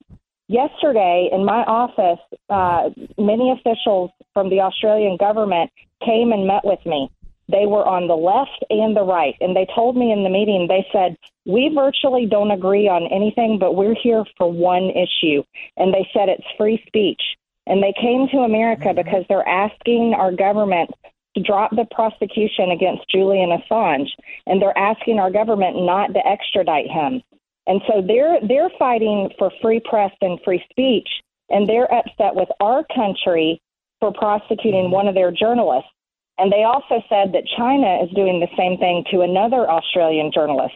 Yesterday, 0.49 1.28
in 1.33 1.45
my 1.45 1.64
office, 1.64 2.21
uh, 2.50 2.90
many 3.18 3.50
officials 3.50 4.11
from 4.33 4.49
the 4.49 4.61
Australian 4.61 5.16
government 5.16 5.71
came 6.04 6.33
and 6.33 6.47
met 6.47 6.64
with 6.64 6.78
me. 6.87 7.11
They 7.48 7.66
were 7.66 7.86
on 7.86 8.08
the 8.08 8.16
left 8.16 8.64
and 8.70 8.96
the 8.96 9.04
right. 9.04 9.36
And 9.40 9.54
they 9.54 9.66
told 9.74 9.96
me 9.96 10.12
in 10.12 10.24
the 10.24 10.30
meeting, 10.30 10.66
they 10.68 10.86
said, 10.92 11.16
We 11.44 11.70
virtually 11.74 12.26
don't 12.26 12.50
agree 12.50 12.88
on 12.88 13.06
anything, 13.12 13.58
but 13.58 13.76
we're 13.76 13.94
here 13.94 14.24
for 14.36 14.50
one 14.50 14.90
issue. 14.90 15.44
And 15.76 15.94
they 15.94 16.08
said 16.12 16.28
it's 16.28 16.46
free 16.58 16.82
speech. 16.86 17.22
And 17.66 17.82
they 17.82 17.94
came 18.00 18.28
to 18.28 18.38
America 18.38 18.88
mm-hmm. 18.88 19.02
because 19.02 19.24
they're 19.28 19.48
asking 19.48 20.14
our 20.14 20.32
government 20.32 20.90
to 21.36 21.42
drop 21.42 21.70
the 21.70 21.86
prosecution 21.90 22.70
against 22.70 23.08
Julian 23.10 23.50
Assange. 23.50 24.08
And 24.46 24.60
they're 24.60 24.76
asking 24.76 25.18
our 25.18 25.30
government 25.30 25.76
not 25.84 26.14
to 26.14 26.26
extradite 26.26 26.90
him. 26.90 27.22
And 27.66 27.80
so 27.88 28.00
they're 28.00 28.38
they're 28.46 28.70
fighting 28.78 29.30
for 29.38 29.50
free 29.60 29.80
press 29.80 30.12
and 30.20 30.38
free 30.44 30.62
speech, 30.70 31.08
and 31.50 31.68
they're 31.68 31.92
upset 31.92 32.34
with 32.34 32.48
our 32.60 32.84
country 32.94 33.60
for 34.00 34.12
prosecuting 34.12 34.84
mm-hmm. 34.84 34.92
one 34.92 35.08
of 35.08 35.14
their 35.14 35.32
journalists. 35.32 35.90
And 36.38 36.52
they 36.52 36.64
also 36.64 37.02
said 37.08 37.32
that 37.32 37.44
China 37.56 38.02
is 38.04 38.10
doing 38.14 38.40
the 38.40 38.54
same 38.56 38.78
thing 38.78 39.04
to 39.10 39.22
another 39.22 39.70
Australian 39.70 40.30
journalist. 40.32 40.74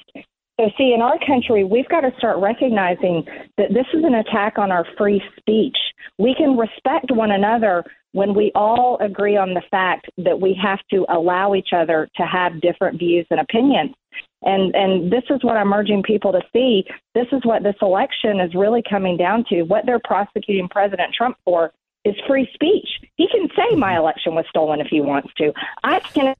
So, 0.58 0.68
see, 0.76 0.92
in 0.94 1.00
our 1.00 1.18
country, 1.26 1.64
we've 1.64 1.88
got 1.88 2.00
to 2.00 2.10
start 2.18 2.38
recognizing 2.38 3.24
that 3.56 3.72
this 3.72 3.86
is 3.94 4.04
an 4.04 4.14
attack 4.14 4.58
on 4.58 4.70
our 4.70 4.84
free 4.98 5.22
speech. 5.38 5.76
We 6.18 6.34
can 6.34 6.56
respect 6.56 7.10
one 7.10 7.30
another 7.30 7.82
when 8.12 8.34
we 8.34 8.52
all 8.54 8.98
agree 9.00 9.36
on 9.36 9.54
the 9.54 9.62
fact 9.70 10.10
that 10.18 10.38
we 10.38 10.58
have 10.62 10.80
to 10.90 11.06
allow 11.08 11.54
each 11.54 11.70
other 11.74 12.08
to 12.16 12.24
have 12.24 12.60
different 12.60 12.98
views 12.98 13.26
and 13.30 13.40
opinions. 13.40 13.94
And 14.42 14.74
and 14.74 15.12
this 15.12 15.22
is 15.30 15.42
what 15.42 15.56
I'm 15.56 15.72
urging 15.72 16.02
people 16.02 16.32
to 16.32 16.40
see. 16.52 16.84
This 17.14 17.26
is 17.32 17.40
what 17.44 17.62
this 17.62 17.76
election 17.82 18.40
is 18.40 18.54
really 18.54 18.82
coming 18.88 19.16
down 19.16 19.44
to. 19.50 19.62
What 19.62 19.84
they're 19.86 20.00
prosecuting 20.02 20.68
President 20.68 21.14
Trump 21.14 21.36
for 21.44 21.72
is 22.04 22.14
free 22.26 22.48
speech. 22.54 22.88
He 23.16 23.28
can 23.28 23.48
say 23.56 23.76
my 23.76 23.96
election 23.96 24.34
was 24.34 24.44
stolen 24.48 24.80
if 24.80 24.88
he 24.88 25.00
wants 25.00 25.32
to. 25.38 25.52
I 25.82 26.00
can. 26.00 26.34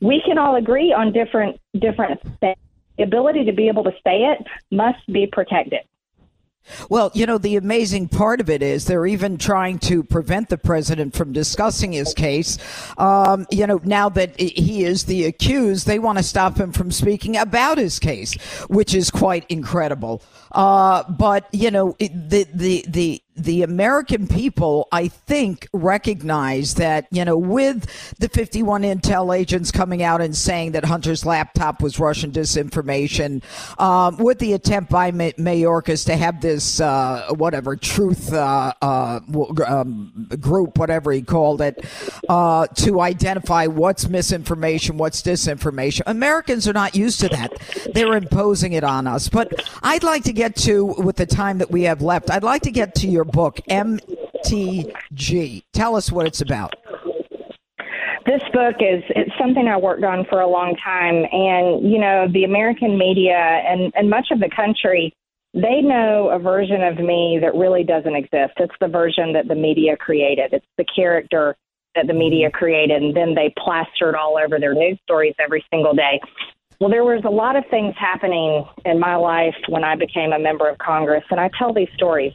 We 0.00 0.22
can 0.24 0.38
all 0.38 0.54
agree 0.54 0.92
on 0.92 1.12
different 1.12 1.60
different 1.78 2.20
things. 2.40 2.56
The 2.96 3.04
ability 3.04 3.44
to 3.44 3.52
be 3.52 3.68
able 3.68 3.84
to 3.84 3.92
say 4.04 4.24
it 4.24 4.46
must 4.70 5.04
be 5.06 5.26
protected. 5.26 5.80
Well, 6.88 7.10
you 7.14 7.26
know, 7.26 7.38
the 7.38 7.56
amazing 7.56 8.08
part 8.08 8.40
of 8.40 8.50
it 8.50 8.62
is 8.62 8.84
they're 8.84 9.06
even 9.06 9.38
trying 9.38 9.78
to 9.80 10.02
prevent 10.02 10.48
the 10.48 10.58
president 10.58 11.14
from 11.14 11.32
discussing 11.32 11.92
his 11.92 12.14
case. 12.14 12.58
Um, 12.98 13.46
you 13.50 13.66
know, 13.66 13.80
now 13.84 14.08
that 14.10 14.38
he 14.38 14.84
is 14.84 15.04
the 15.04 15.24
accused, 15.24 15.86
they 15.86 15.98
want 15.98 16.18
to 16.18 16.24
stop 16.24 16.56
him 16.56 16.72
from 16.72 16.90
speaking 16.90 17.36
about 17.36 17.78
his 17.78 17.98
case, 17.98 18.34
which 18.68 18.94
is 18.94 19.10
quite 19.10 19.46
incredible. 19.48 20.22
Uh, 20.52 21.04
but 21.10 21.48
you 21.52 21.70
know, 21.70 21.96
the 21.98 22.46
the 22.52 22.84
the 22.88 23.22
the 23.38 23.62
American 23.62 24.26
people, 24.26 24.88
I 24.92 25.08
think, 25.08 25.68
recognize 25.72 26.74
that, 26.74 27.06
you 27.10 27.24
know, 27.24 27.36
with 27.36 28.14
the 28.18 28.28
51 28.28 28.82
intel 28.82 29.36
agents 29.36 29.70
coming 29.70 30.02
out 30.02 30.20
and 30.20 30.36
saying 30.36 30.72
that 30.72 30.84
Hunter's 30.84 31.24
laptop 31.24 31.82
was 31.82 31.98
Russian 31.98 32.32
disinformation, 32.32 33.42
um, 33.80 34.16
with 34.18 34.38
the 34.38 34.52
attempt 34.52 34.90
by 34.90 35.10
Mayorkas 35.12 36.04
to 36.06 36.16
have 36.16 36.40
this, 36.40 36.80
uh, 36.80 37.28
whatever, 37.36 37.76
truth 37.76 38.32
uh, 38.32 38.72
uh, 38.82 39.20
um, 39.66 40.28
group, 40.40 40.78
whatever 40.78 41.12
he 41.12 41.22
called 41.22 41.60
it, 41.60 41.84
uh, 42.28 42.66
to 42.66 43.00
identify 43.00 43.66
what's 43.66 44.08
misinformation, 44.08 44.96
what's 44.96 45.22
disinformation. 45.22 46.02
Americans 46.06 46.66
are 46.66 46.72
not 46.72 46.96
used 46.96 47.20
to 47.20 47.28
that. 47.28 47.52
They're 47.94 48.16
imposing 48.16 48.72
it 48.72 48.84
on 48.84 49.06
us. 49.06 49.28
But 49.28 49.64
I'd 49.82 50.02
like 50.02 50.24
to 50.24 50.32
get 50.32 50.56
to, 50.56 50.84
with 50.84 51.16
the 51.16 51.26
time 51.26 51.58
that 51.58 51.70
we 51.70 51.82
have 51.82 52.02
left, 52.02 52.30
I'd 52.30 52.42
like 52.42 52.62
to 52.62 52.70
get 52.70 52.94
to 52.96 53.08
your 53.08 53.24
book, 53.32 53.60
MTG. 53.68 55.62
Tell 55.72 55.96
us 55.96 56.10
what 56.12 56.26
it's 56.26 56.40
about. 56.40 56.74
This 58.26 58.42
book 58.52 58.76
is 58.80 59.02
it's 59.10 59.32
something 59.38 59.68
I 59.68 59.78
worked 59.78 60.04
on 60.04 60.26
for 60.28 60.40
a 60.40 60.48
long 60.48 60.76
time, 60.84 61.24
and 61.32 61.90
you 61.90 61.98
know 61.98 62.26
the 62.32 62.44
American 62.44 62.98
media 62.98 63.36
and 63.36 63.92
and 63.94 64.10
much 64.10 64.28
of 64.30 64.40
the 64.40 64.50
country 64.54 65.14
they 65.54 65.80
know 65.80 66.28
a 66.30 66.38
version 66.38 66.82
of 66.82 66.98
me 66.98 67.38
that 67.40 67.54
really 67.54 67.82
doesn't 67.82 68.14
exist. 68.14 68.52
It's 68.58 68.74
the 68.80 68.88
version 68.88 69.32
that 69.32 69.48
the 69.48 69.54
media 69.54 69.96
created. 69.96 70.52
It's 70.52 70.66
the 70.76 70.84
character 70.94 71.56
that 71.94 72.06
the 72.06 72.12
media 72.12 72.50
created, 72.50 73.02
and 73.02 73.16
then 73.16 73.34
they 73.34 73.52
plastered 73.58 74.14
all 74.14 74.38
over 74.38 74.60
their 74.60 74.74
news 74.74 74.98
stories 75.04 75.34
every 75.40 75.64
single 75.70 75.94
day. 75.94 76.20
Well, 76.80 76.90
there 76.90 77.02
was 77.02 77.22
a 77.24 77.30
lot 77.30 77.56
of 77.56 77.64
things 77.70 77.94
happening 77.98 78.64
in 78.84 79.00
my 79.00 79.16
life 79.16 79.56
when 79.68 79.82
I 79.82 79.96
became 79.96 80.32
a 80.32 80.38
member 80.38 80.68
of 80.68 80.78
Congress, 80.78 81.24
and 81.30 81.40
I 81.40 81.50
tell 81.58 81.72
these 81.72 81.88
stories. 81.94 82.32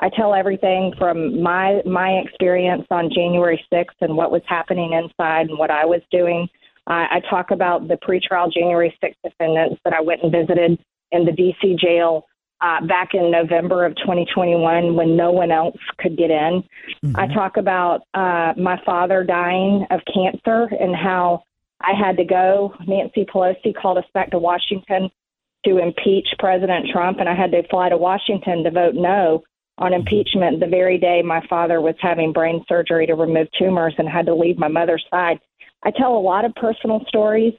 I 0.00 0.08
tell 0.08 0.34
everything 0.34 0.92
from 0.98 1.42
my 1.42 1.82
my 1.84 2.22
experience 2.24 2.86
on 2.90 3.10
January 3.14 3.62
6th 3.72 4.00
and 4.00 4.16
what 4.16 4.32
was 4.32 4.42
happening 4.46 4.94
inside 4.94 5.48
and 5.48 5.58
what 5.58 5.70
I 5.70 5.84
was 5.84 6.00
doing. 6.10 6.48
I, 6.86 7.06
I 7.16 7.20
talk 7.28 7.50
about 7.50 7.86
the 7.86 7.96
pretrial 7.96 8.52
January 8.52 8.96
6th 9.02 9.14
defendants 9.22 9.80
that 9.84 9.92
I 9.92 10.00
went 10.00 10.22
and 10.22 10.32
visited 10.32 10.78
in 11.12 11.24
the 11.26 11.32
D.C. 11.32 11.76
jail 11.78 12.26
uh, 12.62 12.84
back 12.86 13.10
in 13.12 13.30
November 13.30 13.84
of 13.84 13.94
2021 13.96 14.94
when 14.94 15.16
no 15.16 15.30
one 15.32 15.50
else 15.50 15.76
could 15.98 16.16
get 16.16 16.30
in. 16.30 16.62
Mm-hmm. 17.04 17.16
I 17.16 17.26
talk 17.34 17.58
about 17.58 18.02
uh, 18.14 18.54
my 18.56 18.80
father 18.84 19.22
dying 19.22 19.86
of 19.90 20.00
cancer 20.12 20.68
and 20.80 20.96
how 20.96 21.42
I 21.82 21.92
had 21.92 22.16
to 22.16 22.24
go. 22.24 22.74
Nancy 22.86 23.24
Pelosi 23.24 23.74
called 23.74 23.98
us 23.98 24.04
back 24.14 24.30
to 24.30 24.38
Washington 24.38 25.10
to 25.66 25.76
impeach 25.76 26.26
President 26.38 26.86
Trump, 26.90 27.18
and 27.20 27.28
I 27.28 27.34
had 27.34 27.50
to 27.52 27.66
fly 27.68 27.90
to 27.90 27.98
Washington 27.98 28.64
to 28.64 28.70
vote 28.70 28.94
no 28.94 29.42
on 29.80 29.94
impeachment 29.94 30.60
the 30.60 30.66
very 30.66 30.98
day 30.98 31.22
my 31.22 31.44
father 31.48 31.80
was 31.80 31.94
having 32.00 32.32
brain 32.32 32.62
surgery 32.68 33.06
to 33.06 33.14
remove 33.14 33.48
tumors 33.58 33.94
and 33.98 34.08
had 34.08 34.26
to 34.26 34.34
leave 34.34 34.58
my 34.58 34.68
mother's 34.68 35.04
side. 35.10 35.40
I 35.82 35.90
tell 35.90 36.16
a 36.16 36.20
lot 36.20 36.44
of 36.44 36.54
personal 36.54 37.02
stories. 37.08 37.54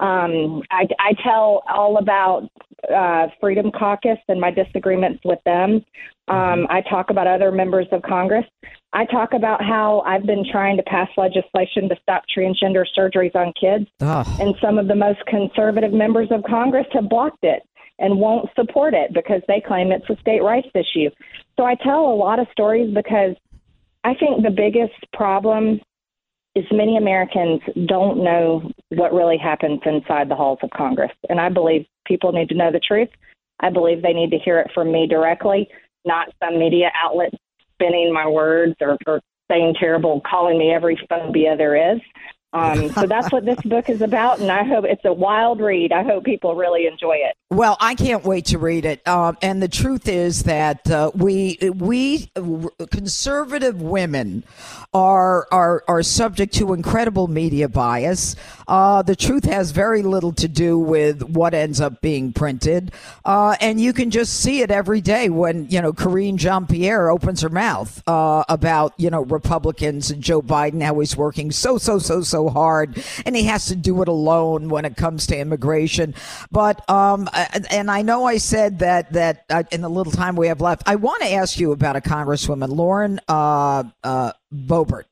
Um, 0.00 0.62
I, 0.70 0.86
I 0.98 1.12
tell 1.22 1.62
all 1.68 1.98
about 1.98 2.48
uh, 2.94 3.28
Freedom 3.40 3.70
Caucus 3.70 4.18
and 4.28 4.40
my 4.40 4.50
disagreements 4.50 5.20
with 5.24 5.38
them. 5.44 5.84
Um, 6.28 6.66
I 6.68 6.82
talk 6.88 7.10
about 7.10 7.26
other 7.26 7.52
members 7.52 7.86
of 7.92 8.02
Congress. 8.02 8.44
I 8.92 9.04
talk 9.06 9.34
about 9.34 9.62
how 9.62 10.00
I've 10.06 10.24
been 10.24 10.44
trying 10.50 10.76
to 10.78 10.82
pass 10.84 11.08
legislation 11.16 11.88
to 11.88 11.96
stop 12.02 12.24
transgender 12.36 12.84
surgeries 12.98 13.34
on 13.34 13.52
kids, 13.60 13.86
and 14.40 14.54
some 14.60 14.78
of 14.78 14.88
the 14.88 14.94
most 14.94 15.20
conservative 15.26 15.92
members 15.92 16.28
of 16.30 16.42
Congress 16.44 16.86
have 16.92 17.08
blocked 17.08 17.44
it 17.44 17.62
and 17.98 18.18
won't 18.18 18.48
support 18.54 18.94
it 18.94 19.12
because 19.14 19.42
they 19.48 19.62
claim 19.66 19.90
it's 19.90 20.08
a 20.10 20.20
state 20.20 20.42
rights 20.42 20.68
issue. 20.74 21.10
So 21.56 21.64
I 21.64 21.74
tell 21.76 22.06
a 22.06 22.14
lot 22.14 22.38
of 22.38 22.46
stories 22.52 22.92
because 22.94 23.34
I 24.04 24.14
think 24.14 24.42
the 24.42 24.50
biggest 24.50 24.94
problem 25.12 25.80
is 26.54 26.64
many 26.70 26.96
Americans 26.96 27.60
don't 27.86 28.22
know 28.22 28.70
what 28.90 29.12
really 29.12 29.38
happens 29.38 29.80
inside 29.84 30.28
the 30.28 30.34
halls 30.34 30.58
of 30.62 30.70
Congress. 30.70 31.12
And 31.28 31.40
I 31.40 31.48
believe 31.48 31.86
people 32.06 32.32
need 32.32 32.48
to 32.48 32.54
know 32.54 32.72
the 32.72 32.80
truth. 32.80 33.08
I 33.60 33.70
believe 33.70 34.02
they 34.02 34.12
need 34.12 34.30
to 34.30 34.38
hear 34.38 34.58
it 34.60 34.70
from 34.74 34.92
me 34.92 35.06
directly, 35.06 35.68
not 36.04 36.28
some 36.42 36.58
media 36.58 36.90
outlet 37.02 37.32
spinning 37.74 38.12
my 38.12 38.26
words 38.26 38.74
or, 38.80 38.96
or 39.06 39.20
saying 39.50 39.74
terrible, 39.78 40.22
calling 40.28 40.58
me 40.58 40.72
every 40.72 40.98
phobia 41.08 41.56
there 41.56 41.94
is. 41.94 42.00
Um, 42.52 42.90
so 42.92 43.06
that's 43.06 43.30
what 43.32 43.44
this 43.44 43.60
book 43.62 43.90
is 43.90 44.00
about, 44.00 44.38
and 44.40 44.50
I 44.50 44.64
hope 44.64 44.84
it's 44.84 45.04
a 45.04 45.12
wild 45.12 45.60
read. 45.60 45.92
I 45.92 46.02
hope 46.02 46.24
people 46.24 46.54
really 46.54 46.86
enjoy 46.86 47.16
it. 47.16 47.36
Well, 47.50 47.76
I 47.80 47.94
can't 47.94 48.24
wait 48.24 48.46
to 48.46 48.58
read 48.58 48.84
it. 48.84 49.06
Um, 49.06 49.36
and 49.42 49.62
the 49.62 49.68
truth 49.68 50.08
is 50.08 50.44
that 50.44 50.90
uh, 50.90 51.10
we 51.14 51.58
we 51.74 52.30
conservative 52.90 53.80
women 53.80 54.42
are 54.94 55.46
are 55.52 55.84
are 55.86 56.02
subject 56.02 56.54
to 56.54 56.72
incredible 56.72 57.28
media 57.28 57.68
bias. 57.68 58.36
Uh, 58.66 59.02
the 59.02 59.14
truth 59.14 59.44
has 59.44 59.70
very 59.70 60.02
little 60.02 60.32
to 60.32 60.48
do 60.48 60.78
with 60.78 61.22
what 61.22 61.54
ends 61.54 61.80
up 61.80 62.00
being 62.00 62.32
printed, 62.32 62.92
uh, 63.24 63.54
and 63.60 63.80
you 63.80 63.92
can 63.92 64.10
just 64.10 64.40
see 64.40 64.62
it 64.62 64.70
every 64.70 65.00
day 65.00 65.28
when 65.28 65.68
you 65.68 65.80
know 65.80 65.92
Karine 65.92 66.38
Jean 66.38 66.66
Pierre 66.66 67.10
opens 67.10 67.42
her 67.42 67.48
mouth 67.48 68.02
uh, 68.08 68.44
about 68.48 68.92
you 68.96 69.10
know 69.10 69.22
Republicans 69.22 70.10
and 70.10 70.22
Joe 70.22 70.42
Biden 70.42 70.82
how 70.82 70.98
he's 70.98 71.16
working 71.16 71.52
so 71.52 71.78
so 71.78 71.98
so 71.98 72.22
so 72.22 72.35
hard, 72.48 73.02
and 73.24 73.34
he 73.34 73.44
has 73.44 73.66
to 73.66 73.76
do 73.76 74.02
it 74.02 74.08
alone 74.08 74.68
when 74.68 74.84
it 74.84 74.96
comes 74.96 75.26
to 75.28 75.38
immigration. 75.38 76.14
But 76.50 76.88
um, 76.90 77.28
and 77.70 77.90
I 77.90 78.02
know 78.02 78.24
I 78.24 78.38
said 78.38 78.78
that 78.80 79.12
that 79.12 79.44
uh, 79.50 79.62
in 79.72 79.80
the 79.80 79.90
little 79.90 80.12
time 80.12 80.36
we 80.36 80.48
have 80.48 80.60
left, 80.60 80.82
I 80.86 80.96
want 80.96 81.22
to 81.22 81.32
ask 81.32 81.58
you 81.58 81.72
about 81.72 81.96
a 81.96 82.00
Congresswoman, 82.00 82.68
Lauren 82.68 83.20
uh, 83.28 83.84
uh, 84.04 84.32
Boebert. 84.52 85.04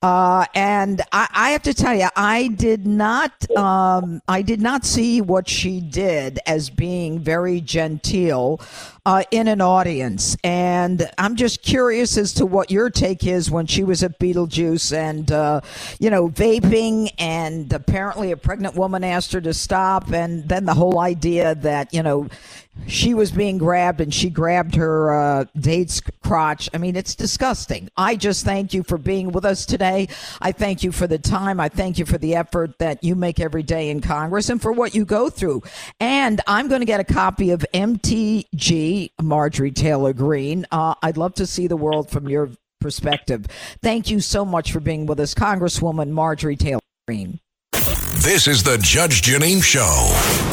Uh, 0.00 0.44
and 0.54 1.02
I, 1.10 1.26
I, 1.32 1.50
have 1.50 1.64
to 1.64 1.74
tell 1.74 1.92
you, 1.92 2.08
I 2.14 2.46
did 2.46 2.86
not, 2.86 3.50
um, 3.56 4.22
I 4.28 4.42
did 4.42 4.60
not 4.60 4.84
see 4.84 5.20
what 5.20 5.48
she 5.48 5.80
did 5.80 6.38
as 6.46 6.70
being 6.70 7.18
very 7.18 7.60
genteel 7.60 8.60
uh, 9.08 9.22
in 9.30 9.48
an 9.48 9.62
audience. 9.62 10.36
And 10.44 11.10
I'm 11.16 11.34
just 11.34 11.62
curious 11.62 12.18
as 12.18 12.34
to 12.34 12.44
what 12.44 12.70
your 12.70 12.90
take 12.90 13.26
is 13.26 13.50
when 13.50 13.64
she 13.64 13.82
was 13.82 14.02
at 14.02 14.18
Beetlejuice 14.18 14.94
and, 14.94 15.32
uh, 15.32 15.62
you 15.98 16.10
know, 16.10 16.28
vaping, 16.28 17.10
and 17.18 17.72
apparently 17.72 18.32
a 18.32 18.36
pregnant 18.36 18.74
woman 18.74 19.02
asked 19.02 19.32
her 19.32 19.40
to 19.40 19.54
stop, 19.54 20.12
and 20.12 20.46
then 20.46 20.66
the 20.66 20.74
whole 20.74 20.98
idea 20.98 21.54
that 21.54 21.94
you 21.94 22.02
know 22.02 22.28
she 22.86 23.12
was 23.12 23.30
being 23.30 23.58
grabbed 23.58 24.00
and 24.00 24.14
she 24.14 24.30
grabbed 24.30 24.74
her 24.74 25.12
uh, 25.12 25.44
date's 25.58 26.00
crotch. 26.22 26.70
I 26.72 26.78
mean, 26.78 26.96
it's 26.96 27.14
disgusting. 27.14 27.90
I 27.96 28.16
just 28.16 28.44
thank 28.44 28.72
you 28.72 28.82
for 28.82 28.96
being 28.96 29.32
with 29.32 29.44
us 29.44 29.66
today. 29.66 30.08
I 30.40 30.52
thank 30.52 30.82
you 30.82 30.92
for 30.92 31.06
the 31.06 31.18
time. 31.18 31.60
I 31.60 31.68
thank 31.68 31.98
you 31.98 32.06
for 32.06 32.18
the 32.18 32.34
effort 32.34 32.78
that 32.78 33.02
you 33.02 33.14
make 33.14 33.40
every 33.40 33.62
day 33.62 33.90
in 33.90 34.00
Congress 34.00 34.48
and 34.48 34.60
for 34.62 34.72
what 34.72 34.94
you 34.94 35.04
go 35.04 35.28
through. 35.28 35.62
And 36.00 36.40
I'm 36.46 36.68
going 36.68 36.80
to 36.80 36.86
get 36.86 37.00
a 37.00 37.04
copy 37.04 37.50
of 37.50 37.64
MTG, 37.74 38.97
Marjorie 39.20 39.70
Taylor 39.70 40.12
Greene. 40.12 40.66
Uh, 40.70 40.94
I'd 41.02 41.16
love 41.16 41.34
to 41.34 41.46
see 41.46 41.66
the 41.66 41.76
world 41.76 42.10
from 42.10 42.28
your 42.28 42.50
perspective. 42.80 43.46
Thank 43.82 44.10
you 44.10 44.20
so 44.20 44.44
much 44.44 44.72
for 44.72 44.80
being 44.80 45.06
with 45.06 45.20
us, 45.20 45.34
Congresswoman 45.34 46.10
Marjorie 46.10 46.56
Taylor 46.56 46.80
Greene. 47.06 47.40
This 48.22 48.48
is 48.48 48.62
the 48.62 48.78
Judge 48.78 49.22
Jeanine 49.22 49.62
Show. 49.62 50.47